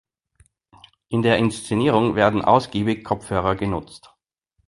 In 1.09 1.21
der 1.21 1.37
Inszenierung 1.37 2.15
werden 2.15 2.41
ausgiebig 2.43 3.03
Kopfhörer 3.03 3.55
genutzt. 3.55 4.11